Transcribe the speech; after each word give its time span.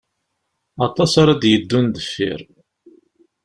Aṭas 0.85 1.11
ara 1.21 1.41
d-yeddun 1.41 1.85
deffir. 1.95 2.41